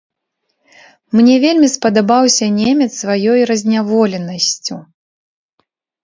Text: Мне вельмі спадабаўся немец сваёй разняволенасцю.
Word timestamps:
Мне 1.17 1.33
вельмі 1.43 1.67
спадабаўся 1.73 2.45
немец 2.59 2.87
сваёй 3.01 3.39
разняволенасцю. 3.51 4.75